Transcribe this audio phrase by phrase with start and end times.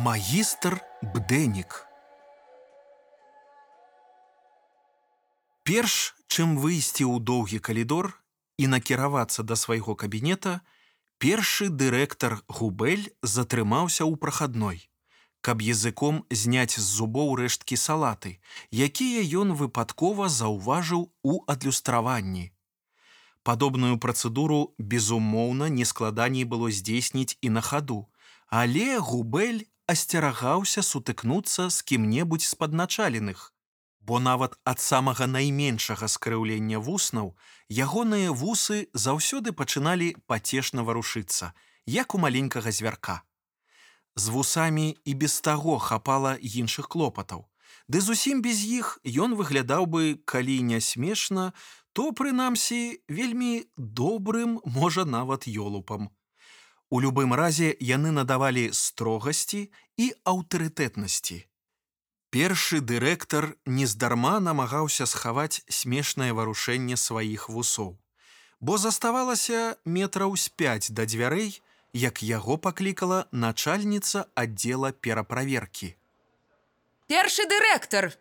[0.00, 0.80] Магістр
[1.14, 1.74] Бдэнік.
[5.60, 8.08] Перш, чым выйсці ў доўгі калідор
[8.56, 10.64] і накіравацца да свайго кабінета,
[11.20, 14.88] першы дырэктар Губель затрымаўся ў прахадной,
[15.44, 18.32] каб языком зняць з зубоў рэшткі салаты,
[18.72, 22.46] якія ён выпадкова заўважыў у адлюстраванні.
[23.44, 28.08] Падобную працэдуру, безумоўна, нескладаней было здзейсніць і на хаду,
[28.48, 29.60] але Губель
[29.92, 33.50] асцерагаўся сутыкнуцца з кім-небудзь з падначаленых,
[34.00, 37.34] бо нават ад самага найменшага скрыўлення вуснаў
[37.86, 41.52] ягоныя вусы заўсёды пачыналі пацешна варушыцца,
[41.86, 43.22] як у маленькага звярка.
[44.16, 47.46] З вусамі і без таго хапала іншых клопатаў.
[47.90, 51.52] Ды зусім без іх ён выглядаў бы, калі не смешна,
[51.92, 56.10] то, прынамсі, вельмі добрым, можа нават ёлупам.
[56.90, 61.38] У любым разе яны надавалі строгасці і аўтарытэтнасці.
[62.30, 67.96] Першы дырэктар нездарма намагаўся схаваць смешнае варушэнне сваіх вусоў,
[68.60, 71.58] бо заставалася метраў з пяць да дзвярэй,
[71.92, 75.94] як яго паклікала начальніца аддзела пераправеркі.
[77.10, 78.14] Першы дырэктар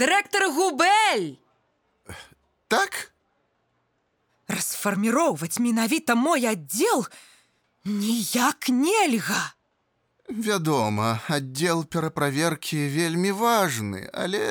[0.00, 1.36] дырэктар губель
[2.70, 3.12] Так
[4.46, 7.04] расфарміроўваць менавіта мой аддзел,
[7.84, 9.54] Ніяк нельга.
[10.28, 14.42] Вядома, аддзел пераправеркі вельмі важны, але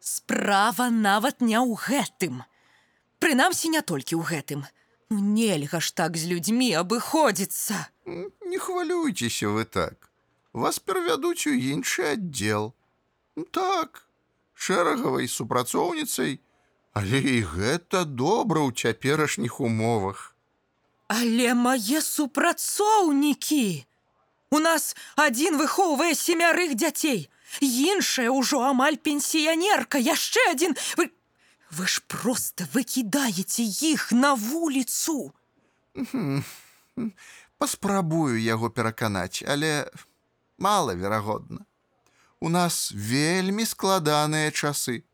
[0.00, 2.44] справа нават не ў гэтым.
[3.18, 4.60] Прынамсі не толькі ў гэтым.
[5.08, 7.88] Ну, нельга ж так з людзьмі абыходзіцца.
[8.04, 10.12] Не хвалюйцеся вы так.
[10.52, 12.76] Вас перавядуць у іншы аддзел.
[13.50, 14.04] Так,
[14.52, 16.40] шэрагавай супрацоўніцай,
[16.92, 20.31] але і гэта добра ў цяперашніх умовах.
[21.12, 23.84] Але мае супрацоўнікі.
[24.52, 27.28] У нас адзін выхоўвае семярых дзяцей.
[27.60, 31.12] Іншая ўжо амаль пенсіянерка, яшчэ адзін вы...
[31.72, 35.32] вы ж просто выкідаеце іх на вуліцу.
[37.58, 39.88] Паспрабую яго пераканаць, але
[40.58, 41.64] малаверагодна.
[42.40, 45.04] У нас вельмі складаныя часы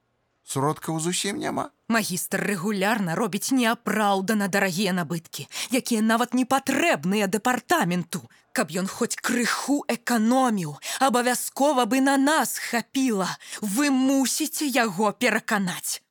[0.47, 1.71] сродкаў зусім няма.
[1.88, 8.21] Магістр рэгулярна робіць неапраўдана дарагія набыткі, якія нават не патрэбныя дэпартаменту,
[8.53, 13.31] каб ён хоць крыху эканоміў, абавязкова бы на нас хапіла,
[13.62, 16.04] вы мусіце яго пераканаць.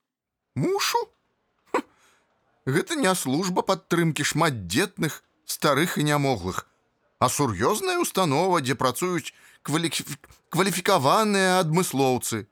[0.57, 0.97] Мушу?
[2.66, 6.66] Гэта не служба падтрымкі шматдзетных, старых і нямоглых,
[7.21, 9.29] а сур'ёзная установа, дзе працуюць
[9.61, 9.93] квалі...
[10.49, 12.47] кваліфікаваныя адмыслоўцы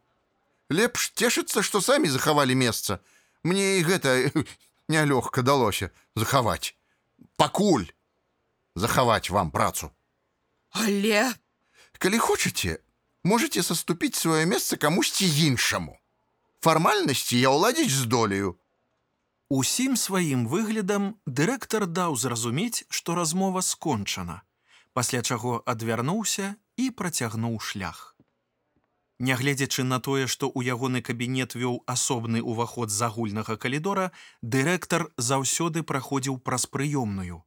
[0.70, 3.00] лепш цешыцца што самі захавалі месца
[3.46, 4.34] мне і гэта
[4.94, 6.74] нялёгка далося захаваць
[7.38, 7.86] пакуль
[8.76, 9.94] захаваць вам працу.
[10.74, 11.32] Але
[12.02, 12.82] калі хочаце
[13.24, 15.96] можете саступіць сваё месца камусьці іншаму
[16.66, 18.58] фармальнасці я ўладзіць здолею
[19.54, 24.42] усім сваім выглядам дырэктар даў зразумець што размова скончана
[24.98, 28.15] пасля чаго адвярнуўся і працягнуў шлях
[29.20, 34.12] Нягледзячы на тое, што ў ягоны кабінет вёў асобны ўваход з агульнага калідора,
[34.44, 37.40] дырэктар заўсёды праходзіў праз прыёмную.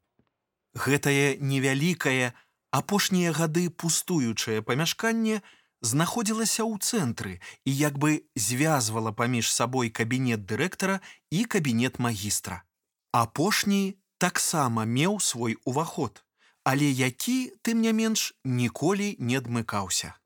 [0.73, 2.33] Гэтае невялікае,
[2.73, 5.43] апошнія гады пустуючае памяшканне
[5.85, 7.35] знаходзілася ў цэнтры
[7.65, 11.01] і як бы звязвала паміж сабой кабінет дырэктара
[11.31, 12.65] і кабінет магістра.
[13.13, 16.25] Апошні таксама меў свой уваход,
[16.65, 20.17] але які, тым не менш, ніколі не адмыкаўся.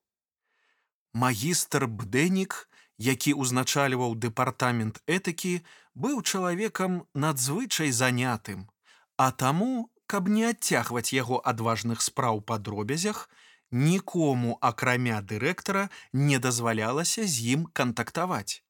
[1.12, 5.60] Магістр Бдэнік, які ўзначальваў дэпартамент этыкі,
[5.94, 8.68] быў чалавекам надзвычай занятым,
[9.16, 13.28] а таму, каб не адцягваць яго адважных спраў па дробязях,
[13.70, 18.64] нікому акрамя дырэктара не дазвалялася з ім кантактаваць.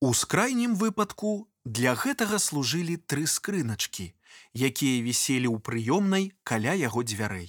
[0.00, 4.12] У скрайнім выпадку для гэтага служылі тры скрыначкі,
[4.52, 7.48] якія віселі ў прыёмнай каля яго дзвярэй.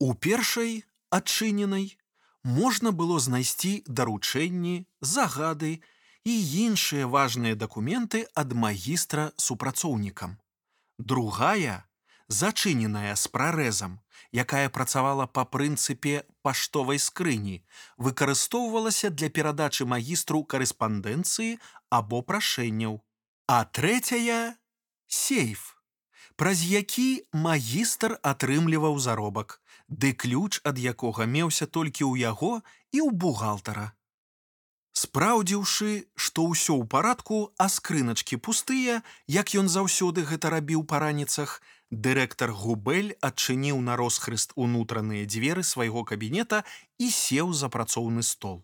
[0.00, 1.96] У першай адчыненай
[2.44, 5.80] можна было знайсці даручэнні, загады
[6.24, 6.34] і
[6.64, 10.38] іншыя важныя дакументы ад магістра супрацоўнікам.
[10.98, 11.88] Другая,
[12.28, 14.00] зачыненая з прарэзам,
[14.32, 17.64] якая працавала па прынцыпе паштовай скрыні,
[17.96, 21.58] выкарыстоўвалася для перадачы магістру карэспандэнцыі
[21.90, 23.00] або прашэнняў.
[23.48, 24.54] А трэцяя
[25.08, 25.80] сейф
[26.40, 29.60] праз які магістр атрымліваў заробак,
[29.90, 32.62] ды ключ ад якога меўся толькі ў яго
[32.94, 33.90] і ў бухгалтара.
[34.94, 41.60] Спраўдзіўшы, што ўсё ў парадку, а скрыначкі пустыя, як ён заўсёды гэта рабіў па раніцах,
[41.90, 46.62] Дырэктар Губель адчыніў на росхрыст унутраныя дзверы свайго кабінета
[46.98, 48.62] і сеў за працоўны стол.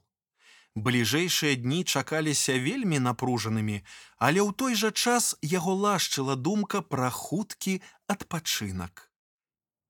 [0.76, 3.82] Бліжэйшыя дні чакаліся вельмі напружанымі,
[4.22, 9.10] але ў той жа час яго лашчыла думка пра хуткі адпачынак.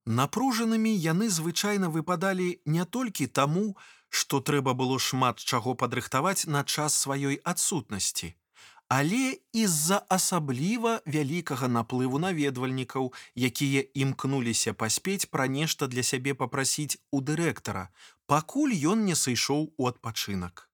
[0.07, 3.75] Напружанымі яны звычайна выпадалі не толькі таму,
[4.07, 8.29] што трэба было шмат чаго падрыхтаваць на час сваёй адсутнасці,
[8.87, 17.19] але з-за асабліва вялікага наплыву наведвальнікаў, якія імкнуліся паспець пра нешта для сябе папрасіць у
[17.19, 17.89] дырэктара,
[18.31, 20.69] пакуль ён не сышоў у адпачынак.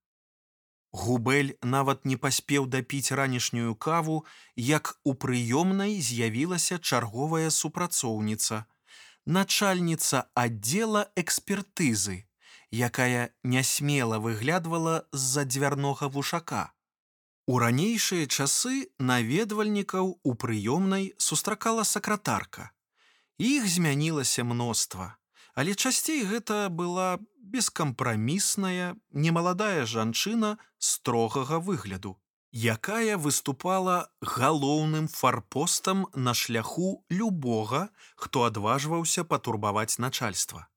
[0.93, 4.25] Губель нават не паспеў дапіць ранішнюю каву,
[4.55, 8.65] як у прыёмнай з'явілася чарговая супрацоўніца,
[9.25, 12.27] начальніца аддзела экспертызы,
[12.71, 16.73] якая нясмела выглядвала з-за дзвярнога вушака.
[17.45, 22.71] У ранейшыя часы наведвальнікаў у прыёмнай сустракала сакратарка.
[23.37, 25.17] Іх змянілася мноства,
[25.53, 32.17] але часцей гэта была бескампрамісная, немаладая жанчына строгага выгляду,
[32.53, 40.69] якая выступала галоўным фарпостам на шляху любога, хто адважваўся патурбаваць начальства.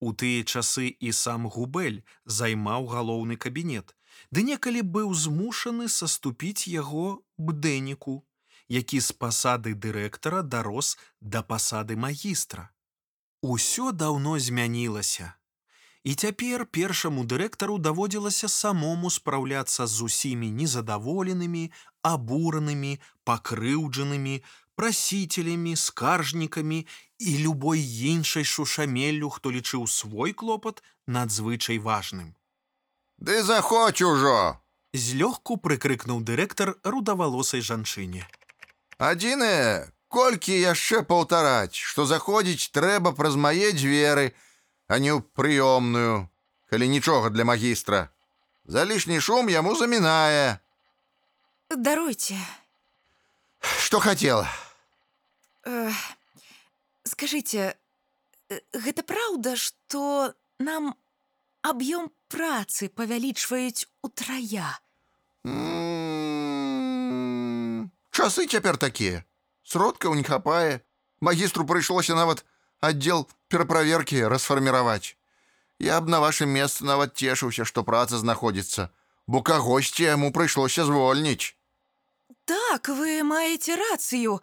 [0.00, 3.96] У тыя часы і сам губель займаў галоўны кабінет,
[4.30, 8.20] ды некалі быў змушаны саступіць яго бдэніку,
[8.68, 12.70] які з пасады дырэктара дарос да пасады магістра.
[13.40, 15.39] Усё даўно змянілася.
[16.04, 21.68] І цяпер першаму дырэктару даводзілася самому спраўляцца з усімі незадаволенымі,
[22.00, 22.96] абуранымі,
[23.28, 24.40] пакрыўджанымі,
[24.80, 26.86] прасіцелямі, скаржнікамі
[27.18, 32.32] і любой іншай шушамеллю, хто лічыў свой клопат надзвычай важным.
[33.20, 34.56] Ды заходь ужо!
[34.96, 38.24] Злёгку прыкрыкнуў дырэктар рудавалосай жанчыне.
[38.96, 44.32] Адзінае, колькі яшчэ паўтараць, што заходзіць трэба праз мае дзверы,
[44.90, 46.26] а не ў прыёмную,
[46.66, 48.10] калі нічога для магістра.
[48.66, 50.58] За лішні шум яму замінае.
[51.70, 52.34] Даруйце,
[53.62, 54.50] Што хацела?
[55.62, 55.92] э,
[57.06, 57.76] скажыце,
[58.50, 60.94] э, гэта праўда, што нам
[61.62, 64.80] аб'ём працы павялічваюць утрая.
[68.10, 69.22] Часы цяпер такія.
[69.62, 70.80] Сродкаў не хапае.
[71.20, 72.44] Магістру прыйшлося нават
[72.80, 75.16] аддзел пераправеркі расфарміраваць.
[75.78, 78.90] Я б на вашым месцы нават цешыўся, што праца знаходзіцца,
[79.26, 81.56] бо кагосьці яму прыйшлося звольніць.
[82.44, 84.40] Так, вы маеце рацыю,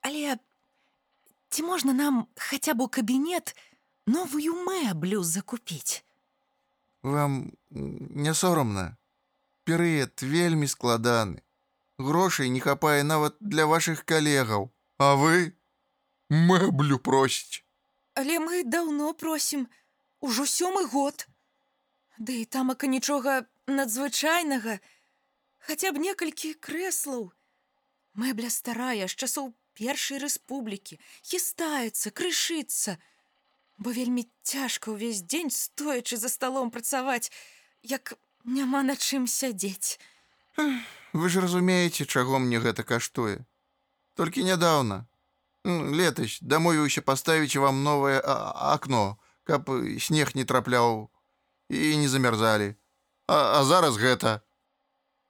[0.00, 0.38] але
[1.50, 3.56] ці можна нам хаця б у кабінет
[4.06, 6.04] новую мэблю закупіць?
[7.02, 8.96] Вам не сорамна.
[9.64, 11.42] Перыяд вельмі складаны.
[11.98, 15.54] Грошай не хапае нават для вашых калегаў, А вы
[16.32, 17.60] мэблю просіць.
[18.16, 19.68] Але мы даўно просім,
[20.20, 21.28] ужо сёмы год.
[22.18, 24.80] Ды і тамака нічога надзвычайнага,
[25.68, 27.32] хаця б некалькі крэслаў.
[28.16, 32.96] Мэбля старая з часоў першай рэспублікі, хістаецца, крышыцца,
[33.78, 37.32] бо вельмі цяжка ўвесь дзень стоячы за сталом працаваць,
[37.82, 39.98] як няма на чым сядзець.
[41.12, 43.44] Вы ж разумееце, чаго мне гэта каштуе.
[44.14, 45.08] Толькі нядаўна.
[45.66, 51.10] М, Летась дамовіўся паставіць вам новае а- акно, каб снег не трапляў
[51.70, 52.74] і не замярзалі.
[53.28, 54.40] А, а зараз гэта.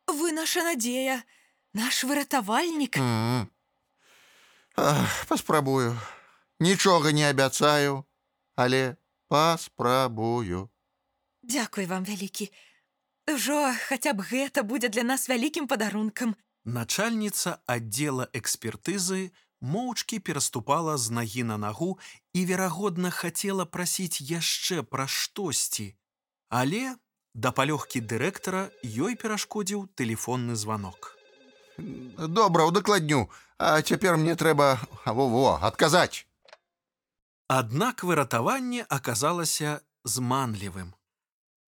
[0.07, 1.23] Вы наша надзея,
[1.75, 2.97] наш выратавальнік.
[2.99, 3.49] М.
[4.77, 5.99] Ах, Паспрабую.
[6.61, 8.05] Нічога не абяцаю,
[8.57, 8.97] але
[9.29, 10.71] паспрабую.
[11.43, 12.53] Дзякуй вам вялікі.
[13.27, 16.37] Ужо хаця б гэта будзе для нас вялікім падарункам.
[16.65, 19.31] Начальніца аддзела экспертызы
[19.63, 21.99] моўчкі пераступала з нагі на нагу
[22.35, 25.95] і, верагодна, хацела прасіць яшчэ пра штосьці.
[26.51, 26.99] Але
[27.35, 31.17] да палёгкі дырэктара ёй перашкодзіў тэлефонны званок.
[31.79, 34.77] Добра, удакладню, а цяпер мне трэба
[35.07, 36.27] во-во адказаць.
[37.49, 40.93] Аднак выратаванне аказалася зманлівым.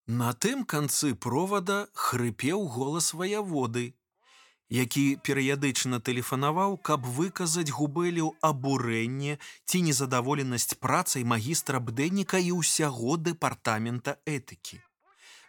[0.07, 3.95] На тым канцы провада хрыпеў голас ваяводы,
[4.75, 9.39] які перыядычна тэлефанаваў, каб выказаць губелю абурэнне
[9.71, 14.83] ці незадаволенасць працай магістра бдэніка і ўсяго дэпартамента этыкі.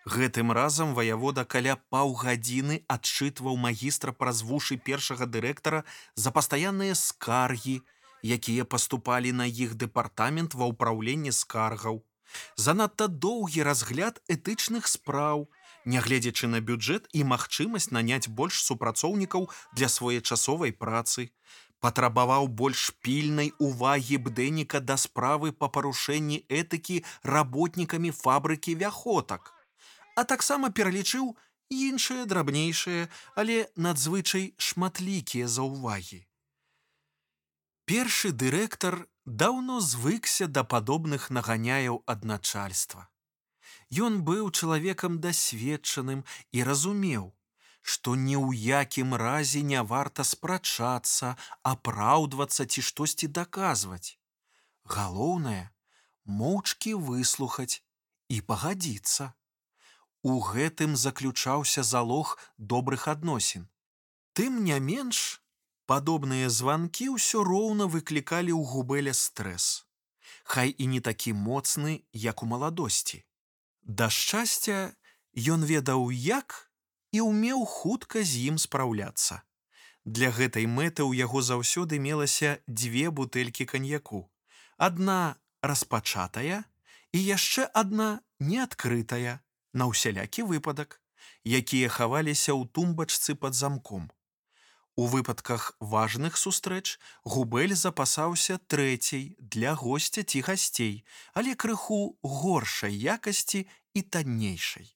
[0.05, 5.81] Гэтым разам ваявода каля паўгадзіны адчытваў магістра праз вушы першага дырэктара
[6.13, 7.81] за пастаянныя скаргі,
[8.21, 12.05] якія паступалі на іх дэпартамент ва ўпраўленні скаргаў.
[12.61, 15.49] Занадта доўгі разгляд этычных спраў,
[15.85, 21.29] нягледзячы на бюджэт і магчымасць наняць больш супрацоўнікаў для своечасовай працы,
[21.79, 29.51] патрабаваў больш пільнай увагі бдэніка да справы па парушэнні этыкі работнікамі фабрыкі вяхотак,
[30.15, 31.33] а таксама пералічыў
[31.69, 36.25] іншыя драбнейшыя, але надзвычай шматлікія заўвагі.
[37.85, 43.09] Першы дырэктар даўно звыкся да падобных наганяяў ад начальства.
[43.93, 47.33] Ён быў чалавекам дасведчаным і разумеў,
[47.81, 54.17] што ні ў якім разе не варта спрачацца, апраўдвацца ці штосьці даказваць.
[54.85, 55.69] Галоўнае
[56.25, 57.81] моўчкі выслухаць
[58.29, 59.33] і пагадзіцца.
[60.23, 63.69] У гэтым заключаўся залог добрых адносін.
[64.33, 65.41] Тым не менш,
[65.85, 69.85] падобныя званкі ўсё роўна выклікалі ў губеля стрэс.
[70.43, 73.24] Хай і не такі моцны, як у маладосці.
[73.85, 74.97] Да шчасця,
[75.37, 76.73] ён ведаў як
[77.13, 79.45] і ўмеў хутка з ім спраўляцца.
[80.05, 84.25] Для гэтай мэты ў яго заўсёды мелася дзве бутэлькі каньяку.
[84.77, 86.65] Адна распачатая
[87.13, 89.37] і яшчэ адна неадкрытая
[89.73, 90.97] на ўсялякі выпадак,
[91.45, 94.09] якія хаваліся ў тумбачцы пад замком.
[94.95, 103.67] У выпадках важных сустрэч губель запасаўся трэцяй для госця ці гасцей, але крыху горшай якасці
[103.93, 104.95] і таннейшай.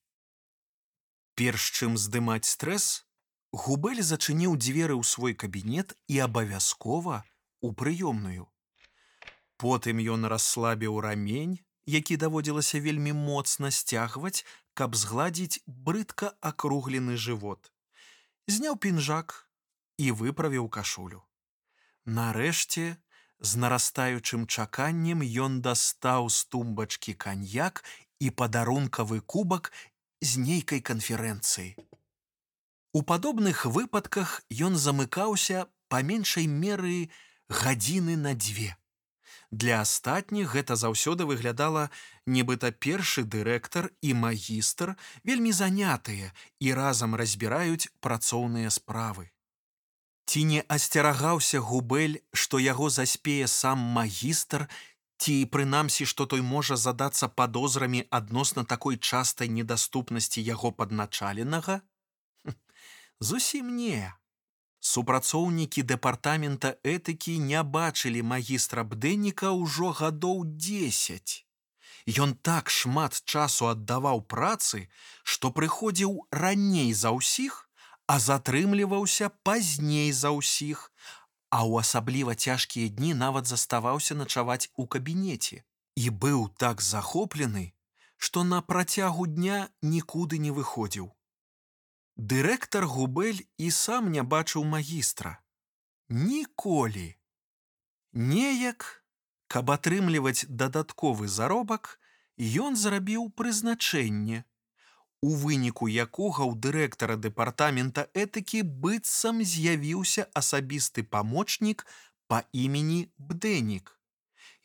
[1.36, 3.04] Перш чым здымаць стрэс,
[3.52, 7.20] губель зачыніў дзверы ў свой кабінет і абавязкова
[7.60, 8.48] у прыёмную.
[9.60, 14.48] Потым ён расслабіў рамень, які даводзілася вельмі моцна сцягваць,
[14.80, 17.68] каб згладзіць брыдка акруглены жывот.
[18.48, 19.49] Зняў пінжак
[20.00, 21.22] і выправіў кашулю.
[22.08, 22.96] Нарэшце,
[23.40, 27.84] з нарастаючым чаканнем ён дастаў з тумбачкі каньяк
[28.20, 29.72] і падарункавы кубак
[30.22, 31.76] з нейкай канферэнцыі.
[32.92, 37.10] У падобных выпадках ён замыкаўся па меншай меры
[37.62, 38.76] гадзіны на дзве.
[39.52, 41.90] Для астатніх гэта заўсёды выглядала,
[42.26, 49.32] нібыта першы дырэктар і магістр вельмі занятыя і разам разбіраюць працоўныя справы.
[50.30, 54.66] Ці не асцерагаўся губель, што яго заспее сам магістр
[55.18, 61.80] ці прынамсі што той можа задацца падозрамі адносна такой частай недаступнасці яго падначаленага?
[63.30, 64.14] Зусім не.
[64.90, 71.34] Супрацоўнікі дэпартамента этыкі не бачылі магістра бдэніка ўжо гадоў 10
[72.26, 74.84] Ён так шмат часу аддаваў працы
[75.24, 77.58] што прыходзіў раней за ўсіх
[78.10, 80.90] а затрымліваўся пазней за ўсіх
[81.50, 85.62] а ў асабліва цяжкія дні нават заставаўся начаваць у кабінеце
[86.00, 87.74] і быў так захоплены,
[88.18, 91.10] што на працягу дня нікуды не выходзіў.
[92.34, 95.40] Дырэктар губель і сам не бачыў магістра.
[96.10, 97.08] Ніколі.
[98.14, 98.86] Неяк,
[99.48, 101.98] каб атрымліваць дадатковы заробак,
[102.38, 104.44] ён зрабіў прызначэнне,
[105.22, 111.86] у выніку якога ў дырэктара дэпартамента этыкі быццам з'явіўся асабісты памочнік
[112.32, 113.92] па імені бдэнік,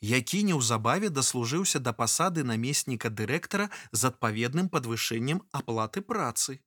[0.01, 6.61] які неўзабаве даслужыўся да пасады намесніка дырэктара з адпаведным падвышэннем аплаты працы.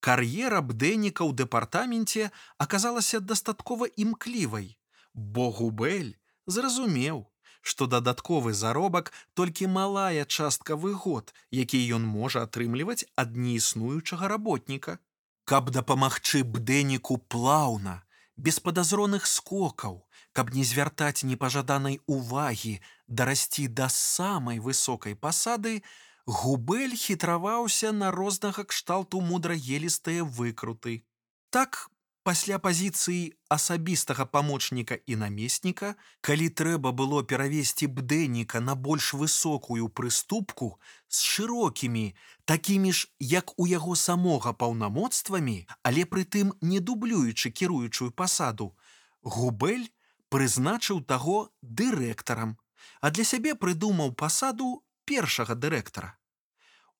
[0.00, 2.30] Кар'ера бдэніка ў дэпартаменце
[2.62, 4.76] аказалася дастаткова імклівай,
[5.12, 6.14] бо губель
[6.46, 7.26] зразумеў,
[7.66, 14.98] што дадатковы заробак толькі малая частка выгод, які ён можа атрымліваць ад неіснуючага работніка.
[15.44, 18.02] Каб дапамагчы бдэніку плаўна,
[18.36, 19.98] без падазроных скокаў,
[20.32, 25.82] каб не звяртаць непажаданай увагі, дарасці да самай высокай пасады,
[26.26, 31.02] губель хітраваўся на рознага кшталту мудраелістыя выкруты.
[31.50, 31.90] Так
[32.26, 35.94] пасля пазіцыі асабістага памочніка і намесніка,
[36.26, 40.68] калі трэба было перавесці бдэніка на больш высокую прыступку
[41.06, 45.56] з шырокімі, такімі ж, як у яго самога паўнамоцтвамі,
[45.86, 48.74] але прытым не дублюючы кіруючую пасаду,
[49.22, 49.86] губель
[50.28, 52.58] прызначыў таго дырэктарам,
[53.00, 56.18] а для сябе прыдумаў пасаду першага дырэктара.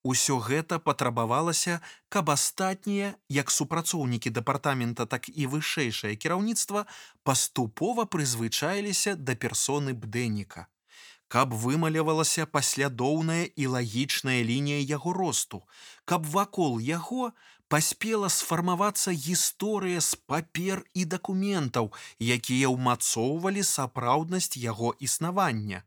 [0.07, 1.81] Усё гэта патрабавалася,
[2.15, 6.87] каб астатнія, як супрацоўнікі дэпартамента, так і вышэйшае кіраўніцтва
[7.27, 10.67] паступова прызвычаіліся да персоны бдэніка.
[11.27, 15.65] Каб вымалявалася паслядоўная і лагічная лінія яго росту,
[16.05, 17.35] каб вакол яго
[17.67, 21.91] паспела сфармавацца гісторыя з папер і дакументаў,
[22.23, 25.83] якія ўмацоўвалі сапраўднасць яго існавання.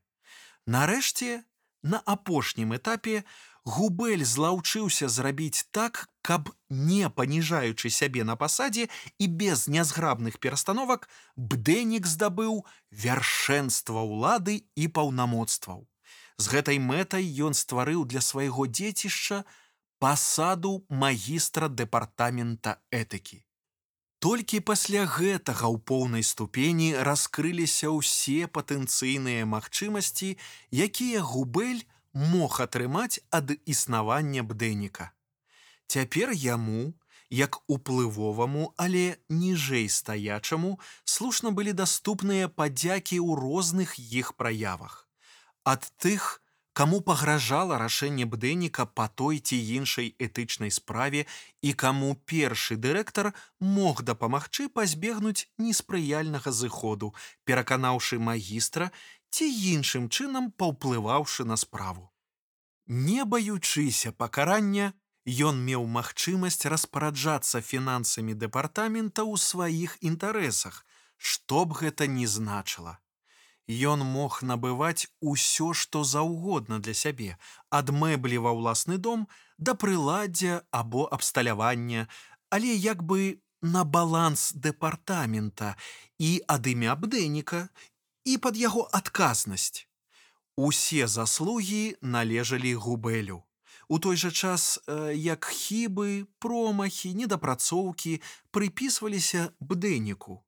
[0.68, 1.40] Нарэшце,
[1.84, 3.24] на апошнім этапе
[3.66, 8.88] Губель злаўчыўся зрабіць так, каб не паніжаючы сябе на пасадзе
[9.20, 15.86] і без нязграбных перастановак бдэнік здабыў вяршэнства ўлады і паўнамоцтваў.
[16.40, 19.44] З гэтай мэтай ён стварыў для свайго дзецішча
[20.00, 23.44] пасаду магістра дэпартамента этыкі.
[24.20, 30.36] Толькі пасля гэтага ў поўнай ступені раскрыліся ўсе патэнцыйныя магчымасці,
[30.72, 31.84] якія губель
[32.20, 35.12] мог атрымаць ад існавання бдэніка.
[35.88, 36.94] Цяпер яму,
[37.30, 45.08] як уплывоваму, але ніжэй стаячаму, слушна былі даступныя падзякі ў розных іх праявах.
[45.64, 46.42] Ад тых,
[46.74, 51.26] каму пагражала рашэнне бдэніка па той ці іншай этычнай справе
[51.62, 57.14] і каму першы дырэктар мог дапамагчы пазбегнуць неспрыяльнага зыходу,
[57.46, 58.92] пераканаўшы магістра
[59.30, 62.10] ці іншым чынам паўплываўшы на справу.
[62.88, 64.94] Не баючыся пакарання,
[65.50, 70.86] ён меў магчымасць распараджацца фінансамі дэпартамента ў сваіх інтарэсах,
[71.18, 72.98] што б гэта ні значыла.
[73.70, 77.38] Ён мог набываць усё, што заўгодна для сябе,
[77.70, 79.28] ад мэблі ва ўласны дом
[79.60, 82.08] да прыладдзя або абсталявання,
[82.50, 85.76] але як бы на баланс дэпартамента
[86.18, 87.70] і ад імя бдэніка
[88.26, 89.88] і пад яго адказнасць.
[90.56, 93.44] Усе заслугі належалі губелю.
[93.88, 94.80] У той жа час,
[95.16, 98.22] як хібы, промахі, недапрацоўкі
[98.52, 100.44] прыпісваліся бдэніку.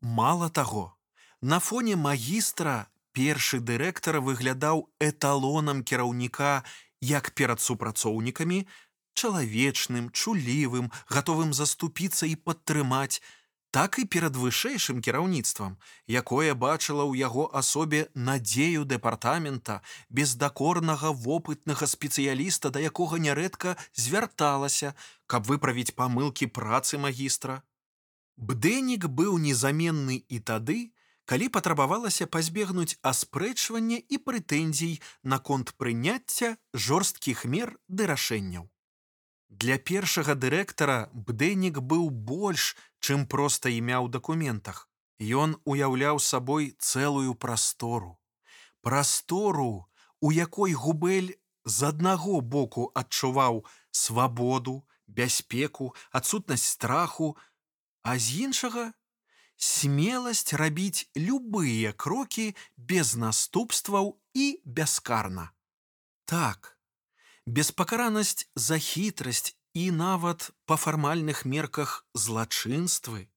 [0.00, 0.96] Мала таго,
[1.40, 6.64] на фоне магістра першы дырэктар выглядаў эталонам кіраўніка
[7.00, 8.66] як перад супрацоўнікамі,
[9.14, 13.22] чалавечным, чулівым, гатовым заступіцца і падтрымаць,
[13.76, 15.72] так і перад вышэйшым кіраўніцтвам,
[16.08, 24.94] якое бачыла ў яго асобе надзею дэпартамента бездакорнага вопытнага спецыяліста, да якога нярэдка звярталася,
[25.28, 27.60] каб выправіць памылкі працы магістра.
[28.40, 30.78] Бдэнік быў незаменны і тады,
[31.28, 38.72] калі патрабавалася пазбегнуць аспрэчвання і прэтэнзій наконт прыняцця жорсткіх мер ды рашэнняў.
[39.48, 44.88] Для першага дырэктара бдэнік быў больш, чым проста імя ў дакументах.
[45.18, 48.18] Ён уяўляў сабой цэлую прастору.
[48.82, 49.88] Прастору,
[50.20, 57.36] у якой губель з аднаго боку адчуваў свабоду, бяспеку, адсутнасць страху,
[58.02, 58.92] а з іншага
[59.56, 65.50] смеласць рабіць любыя крокі без наступстваў і бяскарна.
[66.24, 66.75] Так,
[67.46, 73.30] беспакаранасць за хітрасць і нават па фармальных мерках злачынствы,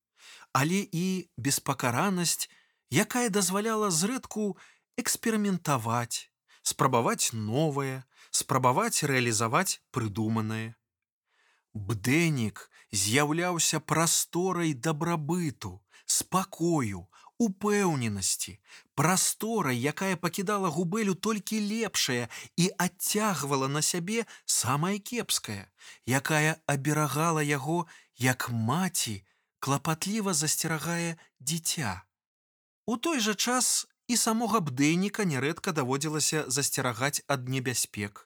[0.52, 2.50] але і беспакаранасць,
[2.90, 4.58] якая дазваляла зрэдку
[4.98, 6.32] эксперыментаваць,
[6.64, 10.74] спрабаваць новае, спрабаваць рэалізаваць прыдуманае.
[11.74, 17.06] Бдэнік з'яўляўся прасторай дабрабыту, спакою,
[17.40, 18.60] упэўненасці,
[19.00, 22.28] прасторай, якая пакідала губелю толькі лепшае
[22.60, 25.72] і адцягвала на сябе самае кепскае,
[26.06, 27.88] якая аберагала яго
[28.20, 29.24] як маці,
[29.60, 32.04] клапатліва засцерагае дзіця.
[32.86, 38.26] У той жа час і самога бдэніка нярэдка даводзілася засцерагаць ад небяспек.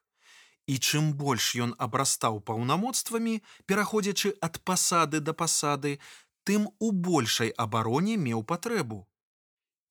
[0.65, 5.99] І чым больш ён абрастаў паўнамоцтвамі, пераходзячы ад пасады да пасады,
[6.43, 9.08] тым у большай абароне меў патрэбу.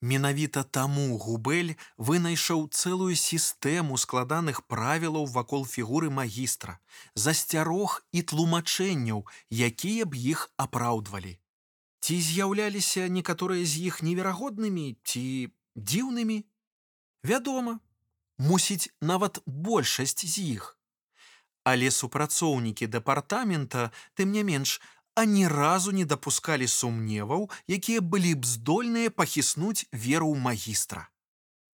[0.02, 6.80] Менавіта таму губель вынайшоў цэлую сістэму складаных правілаў вакол фігуры магістра,
[7.14, 11.38] засцярог і тлумачэнняў, якія б іх апраўдвалі.
[12.02, 16.42] Ці з'яўляліся некаторыя з іх неверагоднымі ці дзіўнымі?
[17.22, 17.78] Вядома,
[18.38, 20.74] мусіць нават большасць з іх.
[21.62, 24.80] Але супрацоўнікі дэпартамента, тым не менш,
[25.14, 31.08] ані разу не дапускалі сумневаў, якія былі б здольныя пахіснуць веру ў магістра.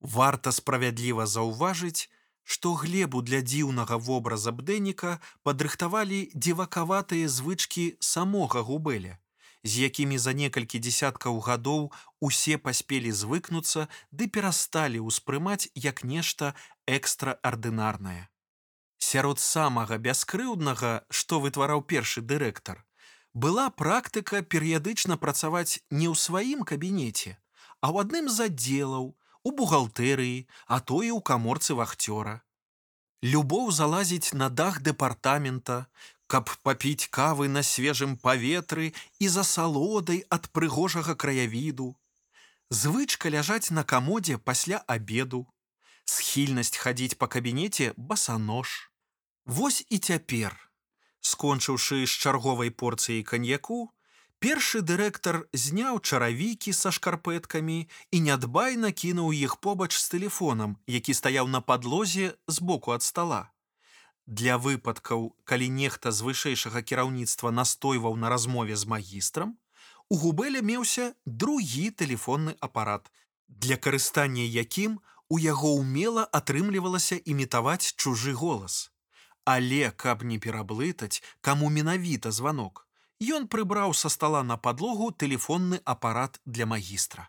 [0.00, 2.08] Варта справядліва заўважыць,
[2.48, 9.18] што глебу для дзіўнага вобраза бдэніка падрыхтавалі дзівакаватыя звычкі самога губеля,
[9.64, 11.92] з якімі за некалькі дзясяткаў гадоў
[12.24, 16.54] усе паспелі звыкнуцца ды перасталі ўспрымаць як нешта
[16.86, 18.32] экстраардынарнае.
[18.98, 22.87] Сярод самага бяскрыўднага, што вытвараў першы дырэктар,
[23.34, 27.36] была практыка перыядычна працаваць не ў сваім кабінеце,
[27.80, 29.14] а ў адным з аддзелаў,
[29.44, 32.42] у бухгалтэрыі, а то і ў каморцы вахцёра.
[33.22, 35.86] Любоў залазіць на дах дэпартамента,
[36.26, 41.96] каб папіць кавы на свежым паветры і за салодай ад прыгожага краявіду.
[42.70, 45.46] Звычка ляжаць на камодзе пасля абеду.
[46.04, 48.92] Схільнасць хадзіць па кабінеце басанож.
[49.46, 50.67] Вось і цяпер,
[51.20, 53.90] скончыўшы з чарговай порцыяй каньяку,
[54.38, 57.78] першы дырэктар зняў чаравікі са шкарпэткамі
[58.10, 63.50] і нядбайна кінуў іх побач з тэлефонам, які стаяў на падлозе збоку ад стала.
[64.26, 69.56] Для выпадкаў, калі нехта з вышэйшага кіраўніцтва настойваў на размове з магістрам,
[70.08, 73.10] у губеля меўся другі тэлефонны апарат,
[73.48, 78.92] для карыстання якім у яго ўмела атрымлівалася імітаваць чужы голас.
[79.48, 82.84] Але каб не пераблытаць, каму менавіта званок,
[83.36, 87.28] ён прыбраў са стала на падлогу тэлефонны апарат для магістра.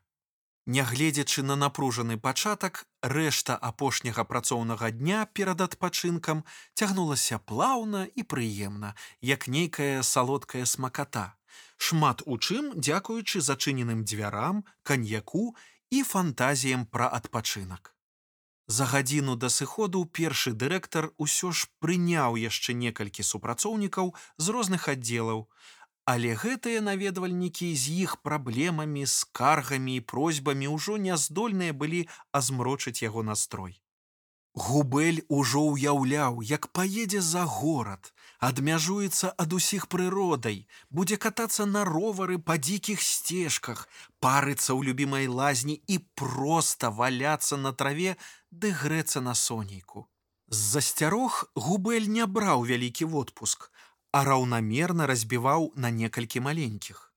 [0.70, 6.44] Нягледзячы на напружаны пачатак, рэшта апошняга працоўнага дня перад адпачынкам
[6.76, 11.34] цягнулася плаўна і прыемна, як нейкая салодкая смаката.
[11.78, 15.56] Шмат у чым дзякуючы зачыненым дзвярам, каньяку
[15.90, 17.96] і фантазіям пра адпачынак.
[18.72, 25.42] За гадзіну да сыходу першы дырэктар усё ж прыняў яшчэ некалькі супрацоўнікаў з розных аддзелаў,
[26.14, 32.06] але гэтыя наведвальнікі з іх праблемамі, скаргамі і просьбамі ўжо не здольныя былі
[32.42, 33.82] азмрочыць яго настрой.
[34.54, 42.40] Губель ужо ўяўляў, як паедзе за горад, адмяжуецца ад усіх прыродай, будзе катацца на ровары
[42.50, 43.86] па дзікіх сцежках,
[44.20, 48.18] парыцца ў любімай лазні і проста валяцца на траве
[48.52, 50.08] ды грэцца на сонейку.
[50.50, 53.72] З засцярог губель не браў вялікі водпуск,
[54.12, 57.14] а раўнамерна разбіваў на некалькі маленькіх.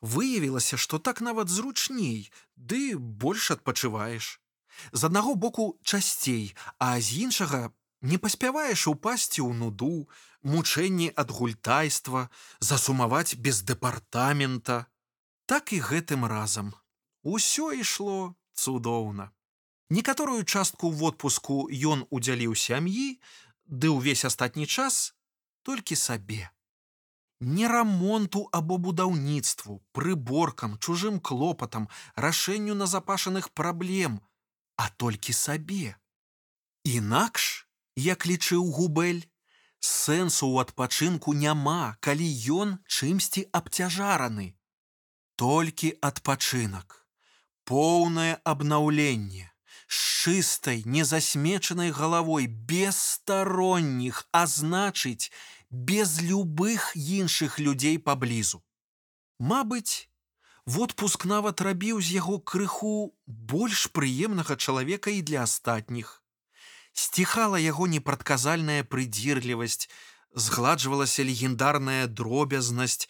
[0.00, 4.36] Выявілася, што так нават зручней, ды больш адпачываеш
[4.92, 7.70] з аднаго боку часцей, а з іншага
[8.02, 10.08] не паспяваеш упасці ў нуду,
[10.42, 12.28] мучэнні ад гультайства,
[12.60, 14.86] засумаваць без дэпартамента.
[15.46, 16.74] Так і гэтым разам.
[17.22, 19.32] Усё ішло цудоўна.
[19.88, 23.22] Некаторую частку водпуску ён удзяліў сям'і,
[23.70, 25.14] ды ўвесь астатні час
[25.62, 26.50] толькі сабе.
[27.40, 34.20] Не рамонту або будаўніцтву, прыборкам, чужым клопатам, рашэнню назапашаных праблем,
[34.76, 35.94] а толькі сабе.
[36.82, 39.22] Інакш, як лічыў губель,
[39.78, 42.26] сэнсу ў адпачынку няма, калі
[42.58, 44.56] ён чымсьці абцяжараны.
[45.36, 47.06] Толькі адпачынак,
[47.68, 49.52] поўнае абнаўленне,
[49.86, 55.30] з чыстай, незасмечанай галавой без старонніх, а значыць,
[55.70, 58.62] без любых іншых людзей паблізу.
[59.38, 60.08] Мабыць,
[60.66, 66.26] Водпуск нават рабіў з яго крыху больш прыемнага чалавека і для астатніх.
[66.90, 69.86] Сціхала яго непрадказальная прыдзірлівасць,
[70.34, 73.06] згладжвалася легендарная дробязнасць,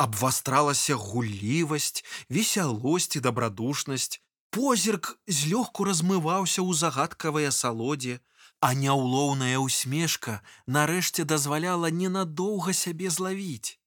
[0.00, 2.00] абвастралася гуллівасць,
[2.32, 4.23] весялосць і дабрадушнасць.
[4.54, 8.20] Позірк злёгку размываўся ў загадкавай асалодзе,
[8.62, 10.34] а няўлоўная ўсмешка
[10.76, 13.82] нарэшце дазваляла ненадоўга сябе злавіць.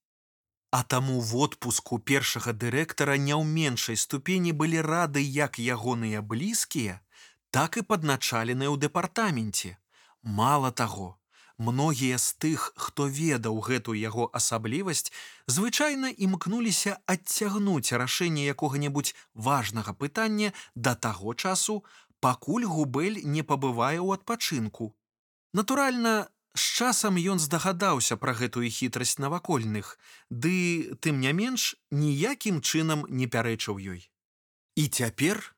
[0.75, 6.99] А таму водпуску першага дырэктара не ў меншай ступені былі рады як ягоныя блізкія,
[7.49, 9.71] так і падначаленыя ў дэпартаменце.
[10.41, 11.15] Мала таго,
[11.57, 15.11] многія з тых, хто ведаў гэтую яго асаблівасць,
[15.47, 21.83] звычайна імкнуліся адцягнуць рашэнне якога-небудзь важнага пытання да таго часу,
[22.19, 24.93] пакуль губель не пабывае ў адпачынку.
[25.53, 29.89] Натуральна, З часам ён здагадаўся пра гэтую хітрасць навакольных,
[30.33, 34.09] ды тым не менш ніякім чынам не пярэчыў ёй.
[34.73, 35.53] І цяпер,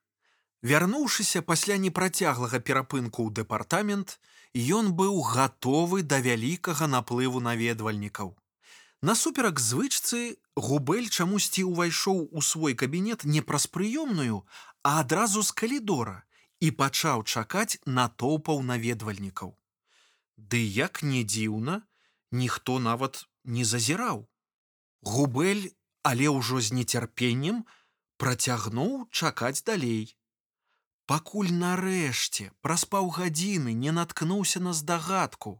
[0.71, 4.19] вярнуўшыся пасля непрацяглага перапынку ў дэпартамент,
[4.55, 8.35] ён быў гатовы да вялікага наплыву наведвальнікаў.
[9.01, 14.43] Насуперак звычцы губель чамусьці ўвайшоў у свой кабінет не праз прыёмную,
[14.83, 16.23] а адразу з калідора
[16.59, 19.55] і пачаў чакаць натоўпаў наведвальнікаў.
[20.35, 21.81] Ды як не дзіўна,
[22.31, 24.27] ніхто нават не зазіраў.
[25.01, 25.71] Губель,
[26.03, 27.63] але ўжо з нецярпеннем
[28.17, 30.15] працягнуў чакаць далей.
[31.09, 35.53] Пакуль нарэшце праз паўгадзіны не наткнуўся на здагадку.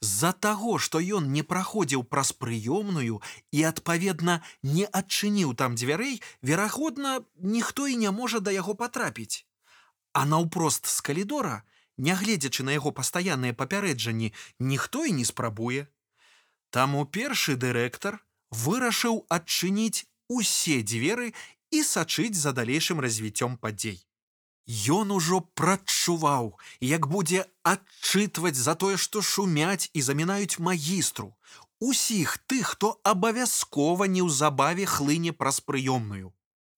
[0.00, 3.18] З-за таго, што ён не праходзіў праз прыёмную
[3.52, 9.44] і, адпаведна, не адчыніў там дзвярэй, верагодна, ніхто і не можа да яго патрапіць.
[10.16, 11.60] А наўпрост з калідора,
[11.98, 14.32] нягледзячы на яго пастаянныя папярэджанні,
[14.72, 15.84] ніхто і не спрабуе.
[16.72, 18.22] Таму першы дырэктар
[18.64, 21.34] вырашыў адчыніць усе дзверы
[21.76, 24.07] і сачыць за далейшым развіццём падзей.
[24.68, 26.52] Ён ужо прадчуваў,
[26.84, 31.32] як будзе адчытваць за тое, што шумяць і замінаюць магістру,
[31.80, 36.34] усіх тых, хто абавязкова неўзабаве хлыне праз прыёмную.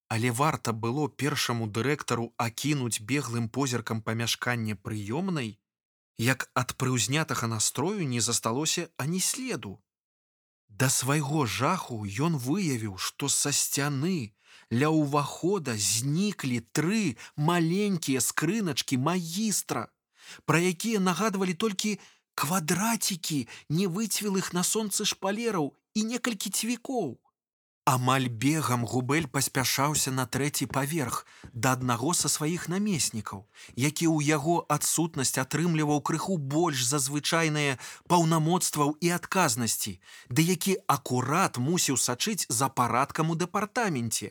[0.07, 5.59] Але варта было першаму дырэктару акінуць беглым позіркам памяшканне прыёмнай,
[6.19, 9.83] як ад прыўзнятага настрою не засталося ані следу.
[10.69, 14.35] Да свайго жаху ён выявіў, што са сцяны
[14.71, 19.89] ля ўвахода зніклі тры маленькія скрыначкі магістра,
[20.47, 21.99] пра якія нагадвалі толькі
[22.35, 27.19] квадрацікі невыцвілых на сонцы шпалераў і некалькі цвікоў.
[27.91, 34.55] Амаль бегам губель паспяшаўся на трэці паверх да аднаго са сваіх намеснікаў, які ў яго
[34.69, 39.99] адсутнасць атрымліваў крыху больш за звычайныя паўнамоцтваў і адказнасці,
[40.31, 44.31] ды які акурат мусіў сачыць за парадкам у дэпартаменце.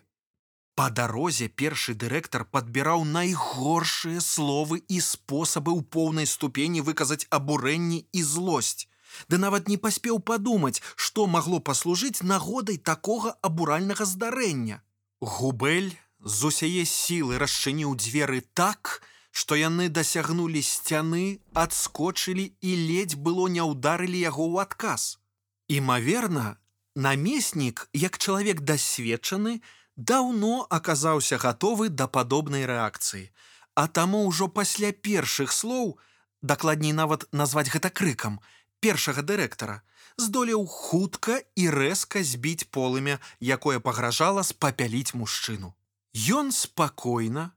[0.80, 8.24] Па дарозе першы дырэктар падбіраў найгоршыя словы і спосабы ў поўнай ступені выказаць абурэнні і
[8.24, 8.88] злосць
[9.28, 14.80] ды нават не паспеў падумаць, што магло паслужыць нагодай такога абуральнага здарэння.
[15.20, 15.92] Губель
[16.24, 23.66] з усяе сілы расчыніў дзверы так, што яны дасягнулі сцяны, адскочылі і ледзь было не
[23.66, 25.20] ўдарылі яго ў адказ.
[25.68, 26.58] Імаверна,
[26.96, 29.60] намеснік, як чалавек дасведчаны,
[30.00, 33.28] даўно аказаўся гатовы да падобнай рэакцыі,
[33.76, 36.00] а таму ўжо пасля першых слоў,
[36.42, 38.40] дакладней нават назваць гэта крыкам,
[38.80, 39.82] першага дырэктара
[40.20, 45.74] здолеў хутка і рэзка збіць полымя, якое пагражала спапяліць мужчыну.
[46.14, 47.52] Ён спакойна,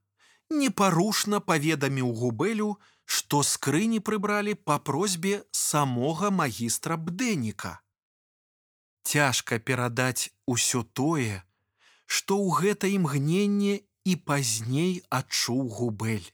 [0.50, 7.80] непарушна паведаміў губелю, што скрыні прыбралі па просьбе самога магістра бдэніка.
[9.02, 11.42] Цяжка перадаць усё тое,
[12.06, 16.28] што ў гэта імгненне і пазней адчуў губель.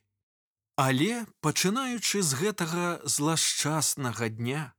[0.79, 4.73] Але, пачынаючы з гэтага злашчаснага дня,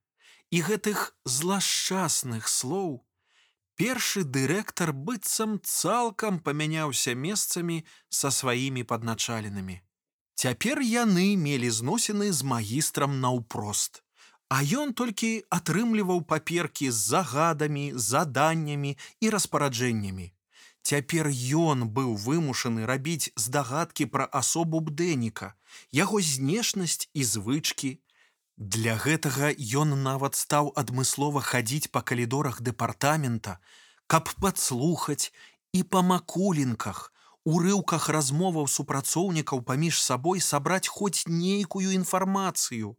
[0.50, 3.04] і гэтых злашчасных слоў
[3.80, 9.80] першы дырэктар быццам цалкам памяняўся месцамі са сваімі падначаленымі.
[10.40, 14.04] Цяпер яны мелі зносіны з магістрам наўпрост.
[14.50, 20.32] А ён толькі атрымліваў паперкі з загадамі, заданнямі і распараджэннямі.
[20.90, 25.54] Цяпер ён быў вымушаны рабіць здагадкі пра асобу бдэніка,
[26.04, 27.92] яго знешнасць і звычкі,
[28.60, 33.54] Для гэтага ён нават стаў адмыслова хадзіць па калідорах дэпартамента,
[34.12, 35.32] каб падслухаць
[35.72, 37.00] і па макулінках,
[37.48, 42.98] урыўках размоваў супрацоўнікаў паміж сабой сабраць хоць нейкую інфармацыю.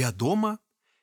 [0.00, 0.56] Вядома,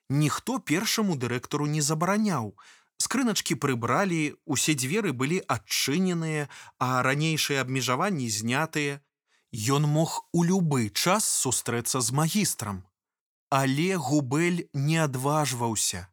[0.09, 2.57] ніхто першаму дырэктару не забараняў.
[2.97, 6.49] Скрыначкі прыбралі, усе дзверы былі адчыненыя,
[6.81, 9.01] а ранейшыя абмежаванні знятыя.
[9.53, 12.83] Ён мог у любы час сустрэцца з магістрам.
[13.49, 16.07] Але губель не адважваўся.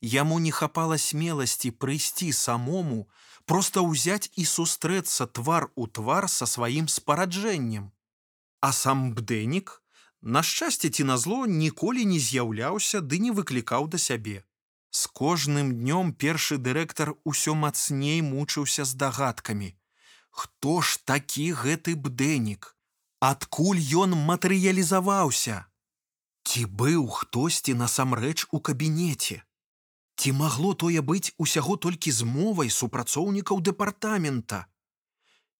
[0.00, 3.06] Яму не хапала смеласці прыйсці самому,
[3.44, 7.92] просто ўзяць і сустрэцца твар у твар са сваім спараджэннем.
[8.60, 9.82] А сам бдэнік,
[10.22, 14.44] на шчасце ці назло ніколі не з'яўляўся ды не выклікаў да сябе.
[14.90, 19.76] З кожным днём першы дырэктар усё мацней мучыўся здагадкамі.
[20.30, 22.74] Хто ж такі гэты бдэнік?
[23.20, 25.70] Адкуль ён матэрыялізаваўся?
[26.42, 29.42] Ці быў хтосьці насамрэч у кабінеце?
[30.16, 34.66] Ці магло тое быць усяго толькі з мовай супрацоўнікаў дэпартамента?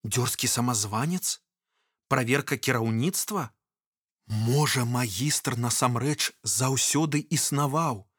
[0.03, 1.39] Дзёрзкі самазванец?
[2.09, 3.51] Праверка кіраўніцтва?
[4.27, 8.10] Можа, магістр насамрэч заўсёды існаваў,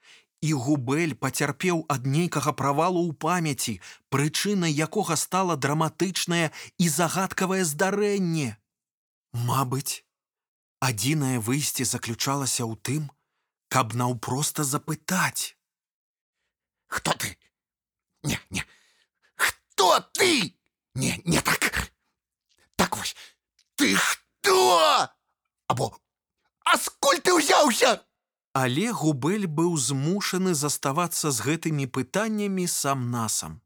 [0.41, 3.73] і губель пацярпеў ад нейкага правалу ў памяці,
[4.09, 8.57] прычынай якога стала драматычнае і загадкавае здарэнне.
[9.33, 10.01] Мабыць,
[10.81, 13.03] Адзінае выйсце заключалася ў тым,
[13.69, 15.53] каб наўпроста запытаць:
[16.89, 17.37] Хто ты?
[18.23, 18.65] Не, не.
[19.35, 20.57] Хто ты?
[20.95, 21.93] Не, не так.
[22.75, 23.15] Так вось,
[23.75, 25.07] ты хто?
[25.67, 25.93] Або
[26.65, 28.01] Аскуль ты ўзяўся?
[28.53, 33.61] Але губель быў змушаны заставацца з гэтымі пытаннямі сам насам.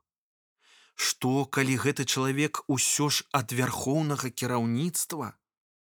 [0.96, 5.34] Што, калі гэты чалавек усё ж ад вярхоўнага кіраўніцтва,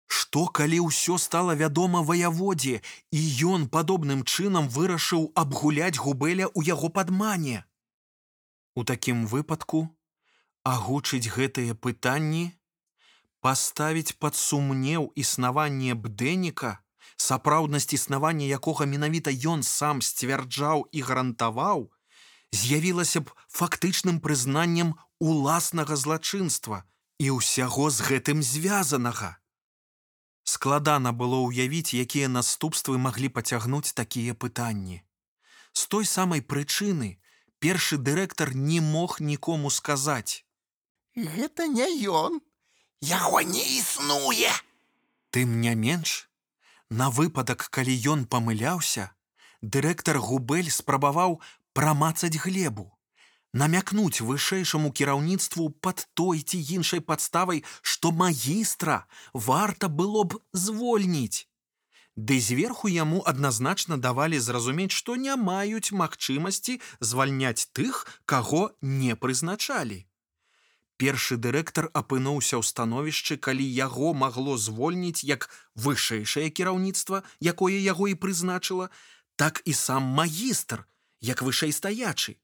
[0.07, 6.91] Што калі ўсё стала вядома ваяводзе, і ён падобным чынам вырашыў абгуляць губеля ў яго
[6.99, 7.65] падмане.
[8.77, 9.89] У такім выпадку
[10.63, 12.45] агучыць гэтыя пытанні,
[13.41, 16.84] паставіць пад сумнеў існаванне бдэніка,
[17.17, 21.91] сапраўднасць існавання якога менавіта ён сам сцвярджаў і гарантаваў,
[22.53, 26.85] з'явілася б фактычным прызнаннем уласнага злачынства
[27.19, 29.39] і ўсяго з гэтым звязанага.
[30.45, 35.01] Складана было ўявіць, якія наступствы маглі пацягнуць такія пытанні.
[35.73, 37.17] З той самай прычыны
[37.59, 40.45] першы дырэктар не мог нікому сказаць:
[41.17, 42.43] «Гэта не ён,
[43.01, 44.53] яго не існуе.
[45.31, 46.29] Тым не менш,
[46.95, 49.05] На выпадак, калі ён памыляўся,
[49.77, 51.41] дырэктар Губель спрабаваў
[51.75, 52.85] прамацаць глебу,
[53.63, 59.01] намякнуць вышэйшаму кіраўніцтву пад той ці іншай падставай, што магістра
[59.49, 61.51] варта было б звольніць.
[62.15, 68.71] Ды зверху яму адназначна давалі зразумець, што не маюць магчымасці звальняць тых, каго
[69.03, 70.05] не прызначалі.
[70.97, 78.15] Першы дырэктар апынуўся ў становішчы, калі яго магло звольніць як вышэйшае кіраўніцтва, якое яго і
[78.15, 78.91] прызначыла,
[79.37, 80.87] так і сам магістр,
[81.21, 82.39] як вышэй стаячы.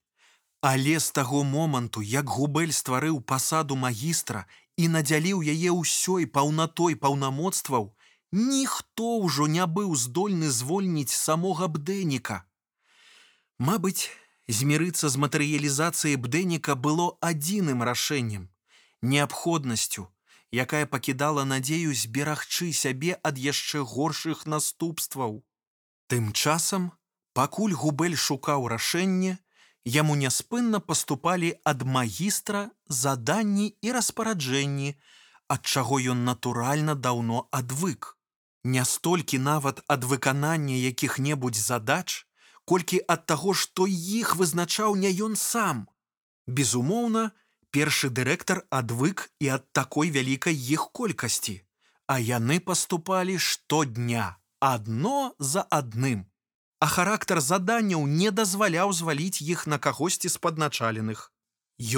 [0.61, 4.45] Але з таго моманту, як губель стварыў пасаду магістра
[4.77, 7.95] і надзяліў яе ўсёй паўнатой паўнамоцтваў,
[8.33, 12.45] ніхто ўжо не быў здольны звольніць самога бдэніка.
[13.59, 14.11] Мабыць,
[14.53, 18.49] змірыцца з матэрыялізацыяй бдэніка было адзіным рашэннем,
[19.03, 20.09] неабходнасцю,
[20.53, 25.45] якая пакідала надзею зберагчы сябе ад яшчэ горшых наступстваў.
[26.11, 26.91] Тым часам,
[27.33, 29.39] пакуль губель шукаў рашэнне,
[29.85, 34.97] яму няспынна паступалі ад магістра заданні і распараджэнні,
[35.49, 38.17] ад чаго ён натуральна даўно адвык.
[38.65, 42.27] Не столькі нават ад выканання якіх-небудзь задач,
[42.71, 45.87] колькі ад таго, што іх вызначаў не ён сам.
[46.47, 47.23] Безумоўна,
[47.75, 51.57] першы дырэктар адвык і ад такой вялікай іх колькасці,
[52.07, 56.27] а яны паступалі штодня, адно за адным.
[56.81, 61.29] А характар заданняў не дазваляў зваліць іх на кагосьці з падначаленых.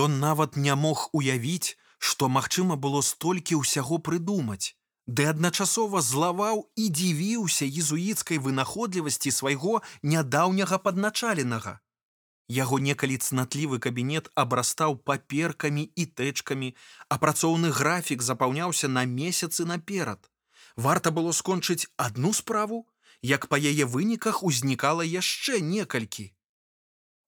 [0.05, 4.75] Ён нават не мог уявіць, што магчыма было столькі ўсяго прыдумаць
[5.07, 11.81] ды адначасова злаваў і дзівіўся езуіцкай вынаходлівасці свайго нядаўняга падначаленага.
[12.49, 16.75] Яго некалі цнатлівы кабінет абрастаў паперкамі і тэчкамі,
[17.09, 20.31] а працоўны графік запаўняўся на месяцы наперад.
[20.77, 22.87] Варта было скончыць адну справу,
[23.23, 26.33] як па яе выніках узнікала яшчэ некалькі.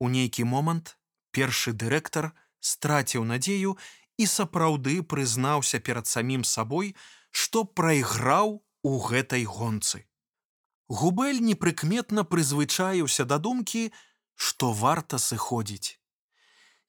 [0.00, 0.98] У нейкі момант
[1.30, 3.76] першы дырэктар страціў надзею
[4.18, 6.94] і сапраўды прызнаўся перад самім сабой,
[7.34, 10.06] што прайграў у гэтай гонцы.
[10.88, 13.90] Губель непрыкметна прызвычаіўся да думкі,
[14.36, 15.98] што варта сыходзіць.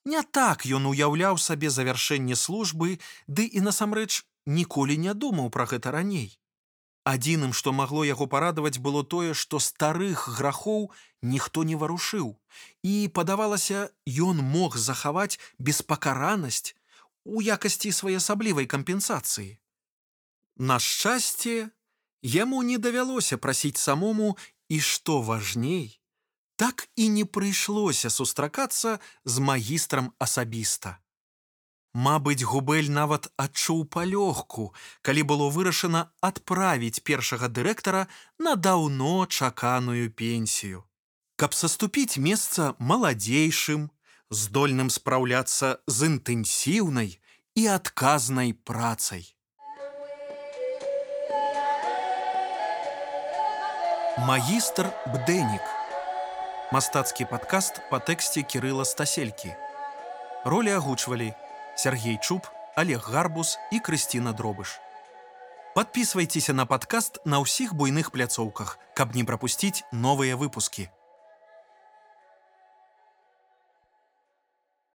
[0.05, 5.95] Не так ён уяўляў сабе завяршэнне службы, ды і насамрэч ніколі не думаў пра гэта
[5.95, 6.37] раней.
[7.05, 12.37] Адзіным, што магло яго парадаваць, было тое, што старых грахоў ніхто не варушыў,
[12.85, 16.73] і, падавалася, ён мог захаваць беспакаранасць
[17.25, 19.57] у якасці своеасаблівай кампенсацыі.
[20.57, 21.69] На шчасце,
[22.21, 24.37] яму не давялося прасіць самому
[24.69, 25.99] і што важней,
[26.55, 30.99] так і не прыйшлося сустракацца з магістрам асабіста.
[31.95, 38.07] Мабыць, губель нават адчуў палёгку, калі было вырашана адправіць першага дырэктара
[38.39, 40.83] на даўно чаканую пенсію.
[41.35, 43.91] Каб саступіць месца маладзейшым,
[44.31, 47.19] здольным спраўляцца з інтэнсіўнай
[47.55, 49.34] і адказнай працай.
[54.15, 55.59] Магістр Бдэнік.
[56.71, 59.51] Мастацкі падкаст па тэксце Кірыла Стаселькі.
[60.47, 61.33] Ролі агучвалі
[61.75, 62.47] Сергей Чуб,
[62.79, 64.79] Олег Гарбус і Крысціна Дробыш.
[65.75, 70.87] Падпісвайцеся на падкаст на ўсіх буйных пляцоўках, каб не прапусціць новыя выпускі.